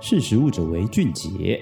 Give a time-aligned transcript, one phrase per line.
[0.00, 1.60] 识时务者为俊杰。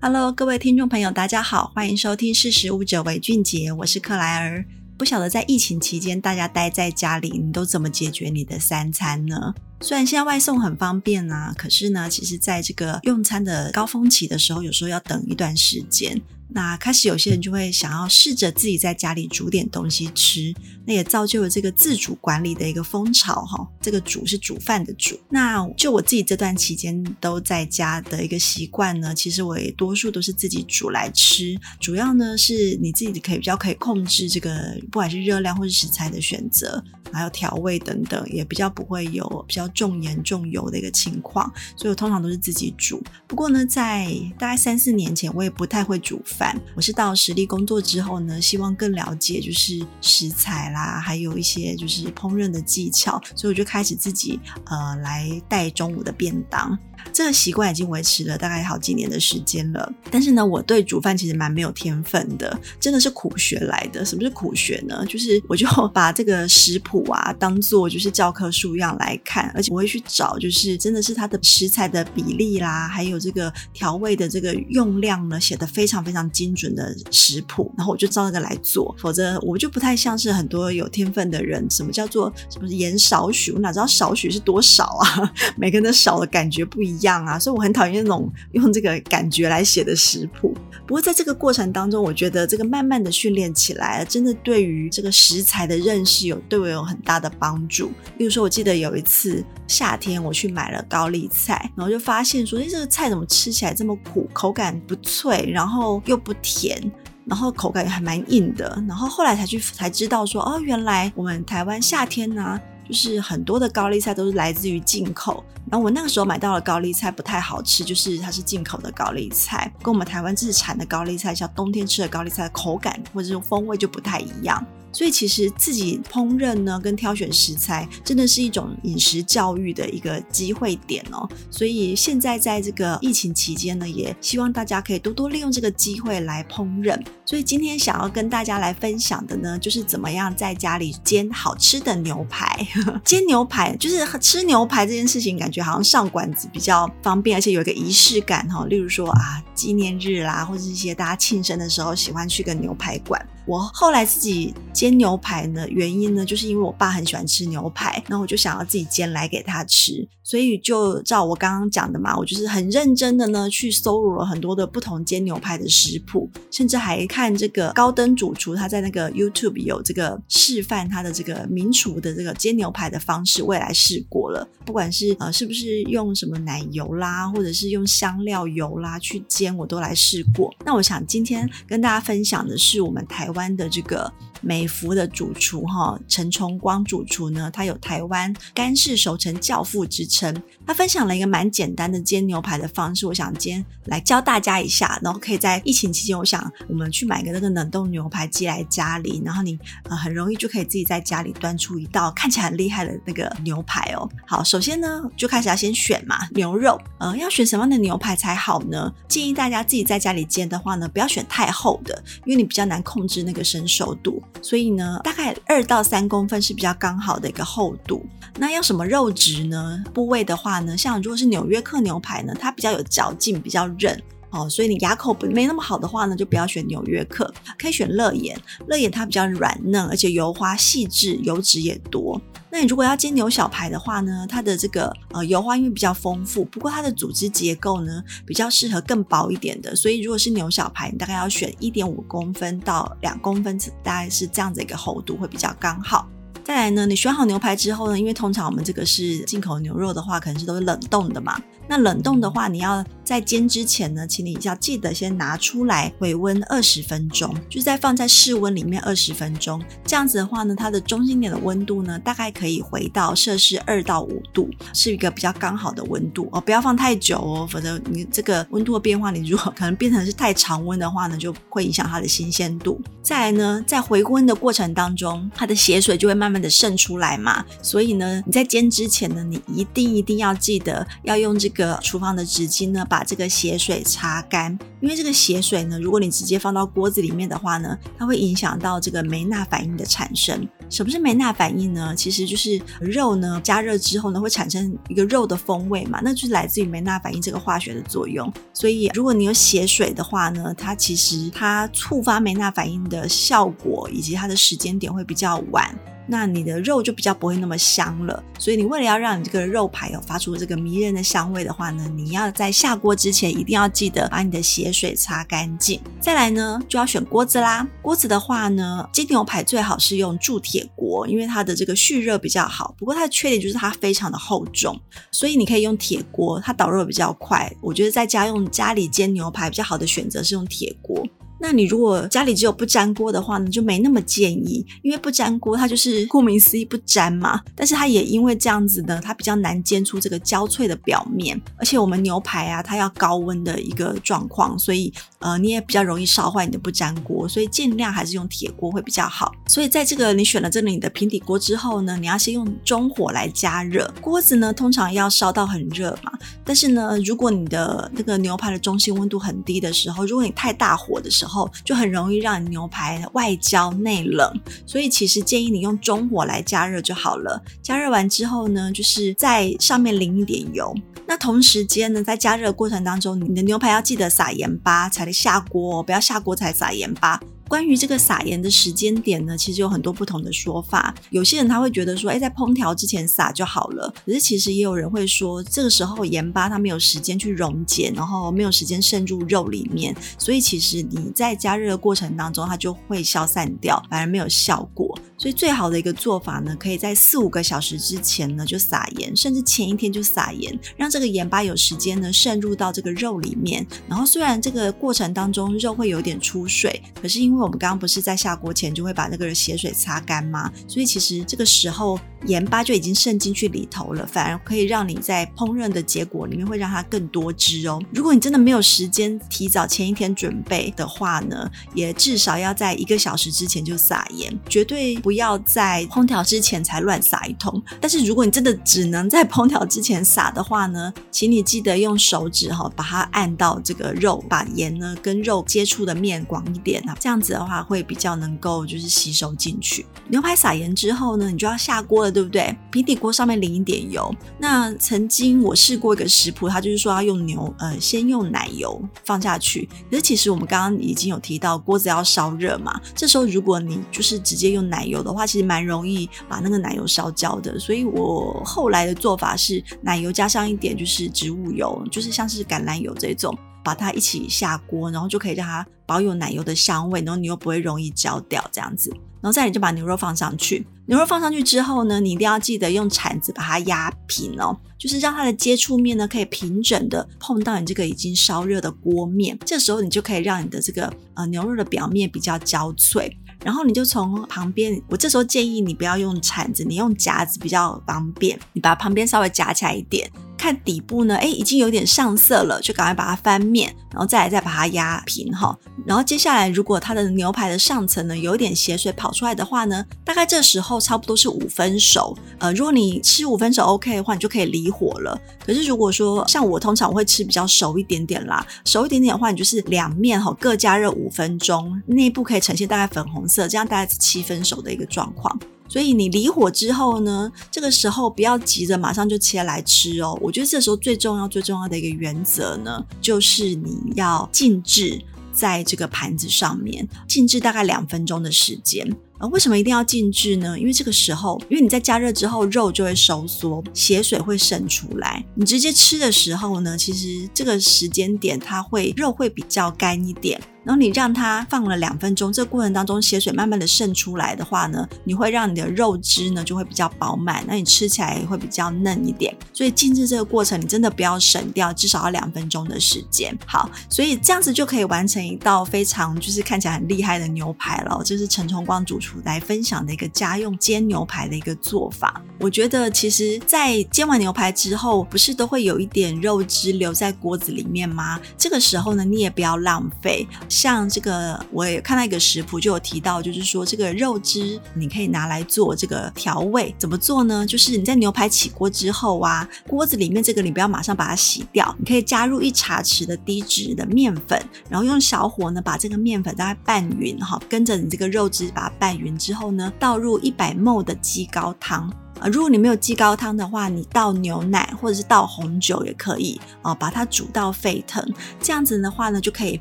[0.00, 4.64] Hello，各位听众朋友，大家好，欢迎收听《识时务者为俊杰》，我是克莱尔。
[4.98, 9.54] 不晓得在疫情期间，大家待在家里，你都怎么解决你的三餐呢？
[9.80, 16.20] 虽然现在外送很方便啊，可是呢，其实在这个用餐的高峰期的时候，有时候要等一段时间。
[16.50, 20.54] 那开始有些人就会想要试着自己在家里煮点东西吃，
[20.86, 23.68] 那也造就了这个自主管理的一个风潮哈。
[23.82, 25.20] 这个“煮”是煮饭的“煮”。
[25.28, 31.54] 那就我自己这段期间都在家的一个习惯呢，其实我也多数都是自己煮来吃。
[31.78, 41.52] 主要呢是你自己可以比较可以控制这个不管是热量或是食材的选择，还有调味等等，也比较不会有比较重盐重油的一个情况。
[41.76, 43.02] 所以我通常都是自己煮。
[43.26, 46.58] 不过呢，在大概三四年前，我也不太会煮饭。
[46.74, 56.78] 我是到实力工作之后呢，希望更了解就是食材啦，还有一些就是烹饪的技巧，所以我就开始自己呃来带中午的便当。
[57.12, 64.04] 这个习惯已经维持了大概好几年的时间了，但是呢，我对煮饭其实蛮没有天分的，真的是苦学来的。
[64.04, 65.06] 什么是苦学呢？
[65.06, 81.68] 就是我就把这个食谱啊当做就是教科书一样来看，而且我会去找，就是真的是它的食材的比例啦，还有这个调味的这个用量呢，写的非常非常精准的食谱，然后我就照那个来做，否则我就不太像是很多有天分的人。
[81.68, 83.50] 什么叫做什么盐少许？
[83.50, 85.32] 我哪知道少许是多少啊？
[85.58, 87.26] 每个人的少的感觉不一样。
[87.26, 90.54] 啊，所以我很讨厌那种用这个感觉来写的食谱。
[90.86, 97.90] 不过在这个过程当中，我觉得这个慢慢的训练起来，真的对于这个食材的认识有对我有很大的帮助。
[98.18, 106.80] 例如说，我记得有一次夏天我去买了高丽菜，然后就发现说，哎，这个菜怎么吃起来这么苦，口感不脆，然后又不甜，
[107.26, 108.82] 然后口感还蛮硬的。
[108.88, 124.64] 然后后来才去才知道说，哦，原来我们台湾夏天呢、就是很多的高丽菜都是来自于进口，然后我那个时候买到的高丽菜不太好吃，就是它是进口的高丽菜，跟我们台湾自产的高丽菜，像冬天吃的高丽菜的口感或者是风味就不太一样。
[124.92, 131.28] 所以其实自己烹饪呢，跟挑选食材，真的是一种饮食教育的一个机会点哦。
[131.50, 136.98] 所以现在在这个疫情期间呢，也希望大家可以多多利用这个机会来烹饪。
[137.24, 142.66] 所以今天想要跟大家来分享的呢，就是怎么样在家里煎好吃的牛排。
[143.04, 148.64] 煎牛排就是吃牛排这件事情，感觉好像上馆子比较方便，而且有一个仪式感哈。
[148.66, 153.24] 例如说啊，纪念日啦，或者是一些大家庆生的时候，喜欢去个牛排馆。
[153.48, 180.54] 我后来自己煎牛排呢，原因呢，就是因为我爸很喜欢吃牛排，那我就想要自己煎来给他吃，所以就照我刚刚讲的嘛，我就是很认真的呢去搜罗了很多的不同煎牛排的食谱，甚至还看这个高登主厨他在那个 YouTube 有这个示范他的这个名厨的这个煎牛排的方式，我也来试过了，不管是呃是不是用什么奶油啦，或者是用香料油啦去煎，我都来试过。
[180.66, 183.37] 那我想今天跟大家分享的是我们台湾。
[183.38, 190.42] 湾的这个美孚的主厨哈陈崇光主厨呢，他有台湾干式熟成教父之称。
[190.66, 204.08] 他分享了一个蛮简单的煎牛排的方式，我想今天来教大家一下，然后可以在疫情期间，我想我们去买个那个冷冻牛排寄来家里，然后你呃很容易就可以自己在家里端出一道看起来很厉害的那个牛排哦。
[204.26, 208.92] 好，首先呢就开始要先选嘛牛肉，呃要选什么样的牛排才好呢？
[209.08, 218.06] 建议大家自己在家里煎的话呢，不要选太厚的，因为你比较难控制那个生熟度，所以呢，大概二到三公分是比较刚好的一个厚度。
[218.38, 219.82] 那要什么肉质呢？
[219.92, 224.00] 部位的话呢，像如果是纽约客牛排呢，它比较有嚼劲，比较韧
[224.30, 228.38] 哦，所以你牙口不没那么好的话呢，就不要选纽约客，可以选乐眼。
[228.66, 232.20] 乐眼它比较软嫩，而且油花细致，油脂也多。
[232.50, 246.08] 那你如果要煎牛小排的话呢，它的这个呃油花因为比较丰富，不过它的组织结构呢比较适合更薄一点的，所以如果是牛小排，你大概要选一点五公分到两公分，大概是这样子一个厚度会比较刚好。
[246.44, 251.38] 再来呢，你选好牛排之后呢，因为通常我们这个是进口牛肉的话，可能是都是冷冻的嘛。
[251.68, 259.62] 那冷冻的话，你要在煎之前呢，请你要记得先拿出来回温二十分钟，就是再放在室温里面二十分钟。
[259.84, 266.40] 这样子的话呢，它的中心点的温度呢，大概可以回到摄氏二到五度，是一个比较刚好的温度哦。
[266.40, 272.80] 不要放太久哦，否则你这个温度的变化，你如果可能变成是太常温的话呢，就会影响它的新鲜度。
[273.02, 277.44] 再来呢，在回温的过程当中，它的血水就会慢慢的渗出来嘛。
[277.62, 281.57] 所以呢，你在煎之前呢，你一定一定要记得要用这个。
[281.62, 284.56] 个厨房的纸巾呢，把这个血水擦干。
[284.80, 290.48] 因为这个血水呢，如果你直接放到锅子里面的话呢，它会影响到这个梅纳反应的产生。
[290.70, 291.94] 什么是梅纳反应呢？
[291.96, 298.32] 其实就是肉呢加热之后呢，会产生一个肉的风味嘛，那就是来自于梅纳反应这个化学的作用。
[298.52, 305.76] 所以如果你有血水的话呢，它其实它触发梅纳反应的效果以及它的时间点会比较晚。
[306.08, 315.80] 那你的肉就比较不会那么香了，所以你为了要让你这个肉排有发出这个迷人的香味的话呢，你要在下锅之前一定要记得把你的血水擦干净。
[316.00, 317.68] 再来呢，就要选锅子啦。
[317.82, 322.74] 锅子的话呢，煎牛排最好是用铸铁锅，因为它的这个蓄热比较好。
[322.78, 324.80] 不过它的缺点就是它非常的厚重，
[325.12, 327.52] 所以你可以用铁锅，它导热比较快。
[327.60, 331.06] 我觉得在家用家里煎牛排比较好的选择是用铁锅。
[331.40, 337.40] 那你如果家里只有不粘锅的话呢，就没那么建议，因为不粘锅它就是顾名思义不粘嘛。
[337.54, 349.32] 但是它也因为这样子呢，它比较难煎出这个焦脆的表面，而且我们牛排啊，它要高温的一个状况，所以呃你也比较容易烧坏你的不粘锅，所以尽量还是用铁锅会比较好。
[349.46, 356.10] 所以在这个你选了这个你的平底锅之后呢，你要先用中火来加热，锅子呢通常要烧到很热嘛。
[356.44, 367.42] 但是呢，如果你的那个牛排的中心温度很低的时候，如果你太大火的时候，后就很容易让你牛排外焦内冷，所以其实建议你用中火来加热就好了。
[367.62, 370.74] 加热完之后呢，就是在上面淋一点油。
[371.06, 377.20] 那同时间呢，在加热过程当中，你的牛排要记得撒盐巴才下锅，不要下锅才撒盐巴。
[377.48, 380.94] 关于这个撒盐的时间点呢，其实有很多不同的说法。
[381.10, 383.92] 有些人他会觉得说，哎，在烹调之前撒就好了。
[384.04, 394.96] 可是其实也有人会说，这个时候盐巴它没有时间去溶解，然后没有时间渗入肉里面，所以其实你在加热的过程当中，它就会消散掉，反而没有效果。
[395.18, 403.66] 所以最好的一个做法呢，可以在四五个小时之前呢就撒盐，甚至前一天就撒盐，让这个盐巴有时间呢渗入到这个肉里面。
[403.88, 410.52] 然后虽然这个过程当中肉会有点出水，可是因为我们刚刚不是在下锅前就会把那个血水擦干吗？
[410.68, 417.80] 所以其实这个时候盐巴就已经渗进去里头了，反而可以让你在烹饪的结果里面会让它更多汁哦。
[417.92, 424.88] 如果你真的没有时间提早前一天准备的话呢，也至少要在一个小时之前就撒盐，绝对。
[424.98, 427.62] 不要在烹调之前才乱撒一通。
[427.80, 439.86] 但是如果你真的只能在烹调之前撒的话呢，请你记得用手指哈把它按到这个肉，把盐呢跟肉接触的面广一点啊，这样子的话会比较能够就是吸收进去。
[440.08, 442.54] 牛排撒盐之后呢，你就要下锅对不对？
[442.70, 444.14] 平底锅上面淋一点油。
[444.38, 449.66] 那曾经我试过一个食谱，它就是说要用牛呃先用奶油放下去。
[449.90, 454.98] 可是其实我们刚刚已经有提到锅子要烧热嘛，这时候如果你就是直接用奶油。
[454.98, 463.32] 的话，其实蛮容易把那个奶油烧焦的，所以我后来的做法是奶油加上一点就是植物油，就是像是橄榄油这种，
[463.62, 468.92] 把它一起下锅，然后就可以让它保有奶油的香味，然后你又不会容易焦掉这样子。
[469.20, 483.18] 然后再来就把牛肉放上去，牛肉放上去之后呢，你一定要记得用铲子把它压平哦，就是让它的接触面呢可以平整的碰到你这个已经烧热的锅面，这时候你就可以让你的这个呃牛肉的表面比较焦脆。
[483.44, 488.36] 然后你就从旁边，我这时候建议你不要用铲子，你用夹子比较方便。
[488.52, 490.10] 你把旁边稍微夹起来一点。
[490.38, 495.54] 看底部呢，哎，已经有点上色了，就赶快把它翻面，然后再来再把它压平哈。
[495.84, 502.16] 然后接下来，如果它的牛排的上层呢有一点血水跑出来的话呢，大概这时候差不多是五分熟。
[502.38, 505.20] 呃，如果你吃五分熟 OK 的话，你就可以离火了。
[505.44, 515.38] 可是如果说像我通常我会吃比较熟一点点啦，熟一点点的话，你就是两面哈各加热五分钟，内部可以呈现大概粉红色，这样大概是七分熟的一个状况。
[515.68, 520.18] 所以你离火之后呢，这个时候不要急着马上就切来吃哦。
[520.22, 525.00] 我觉得这时候最重要、最重要的一个原则呢，就是你要静置
[525.32, 528.90] 在这个盘子上面，静置大概两分钟的时间。
[529.20, 530.56] 而为什么一定要静置呢？
[530.56, 535.24] 因为这个时候，因为你在加热之后，肉就会收缩，血水会渗出来。
[535.34, 540.40] 你直接吃的时候呢，其实这个时间点它会肉会比较干一点。
[540.68, 549.34] 然后你让它放了两分钟，这过程当中血水慢慢的渗出来的话呢，你会让你的肉汁呢就会比较饱满，那你吃起来也会比较嫩一点。
[549.54, 553.34] 所以静置这个过程，你真的不要省掉，至少要两分钟的时间。
[553.46, 558.02] 好，所以这样子就可以完成一道非常就是看起来很厉害的牛排了。
[558.04, 562.22] 这是陈崇光主厨来分享的一个家用煎牛排的一个做法。
[562.38, 568.20] 我觉得其实，在煎完牛排之后，不是都会有一点肉汁留在锅子里面吗？
[568.36, 570.28] 这个时候呢，你也不要浪费。
[570.58, 577.46] 像这个我也看到一个食谱就有提到，就是说这个肉汁你可以拿来做这个调味，怎么做呢？
[577.46, 584.36] 就是你在牛排起锅之后啊，锅子里面这个你不要马上把它洗掉，你可以加入一茶匙的低脂的面粉，
[584.68, 591.88] 然后用小火呢把这个面粉大概拌匀哈，跟着你这个肉汁把它拌匀之后呢，倒入一百 ml 的鸡高汤。
[592.20, 598.04] 啊，如果你没有鸡高汤的话，你倒牛奶或者是倒红酒也可以啊，把它煮到沸腾，
[598.40, 599.60] 这样子的话呢，就可以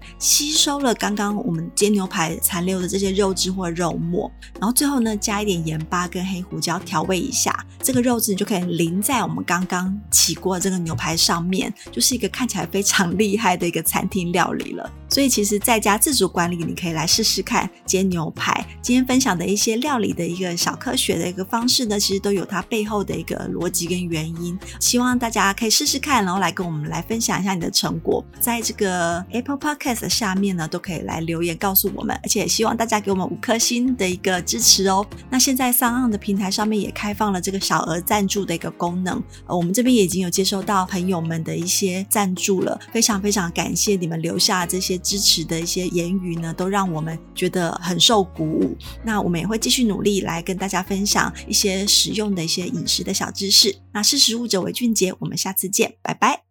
[0.18, 14.90] 吸收了刚刚我们煎牛排残留的这些肉汁或肉末，然后最后呢，加一点盐巴跟黑胡椒调味一下，这个肉汁你就可以淋在我们刚刚起锅这个牛排上面，就是一个看起来非常厉害的一个餐厅料理了。
[15.10, 18.66] 所以其实在家自主管理，你可以来试试看煎牛排。
[18.82, 24.58] 今天分享的一些料理的一个小科学的一个方式呢，其实都有它背后的一个逻辑跟原因。
[24.80, 28.24] 希望大家可以试试看，然后来跟我们来分享一下你的成果。
[28.40, 35.06] 在这个 Apple Podcast 下面呢，都可以来留言告诉我们，而且也希望大家给我们五颗星的一个支持哦。
[35.30, 44.97] 那现在 Sound 的平台上面也开放了这个小额赞助的一个功能，呃，我们这边也已经有接收到朋友们的一些赞助了，非常非常感谢你们留下这些。
[44.98, 48.76] 支持的一些言语呢，都让我们觉得很受鼓舞。
[49.04, 53.76] 那我们也会继续努力来跟大家分享一些实用的一些饮食的小知识。
[53.94, 56.44] 那识食物者为俊杰，我们下次见，拜拜。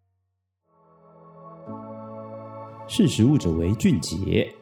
[2.87, 4.56] 识食物者为俊杰。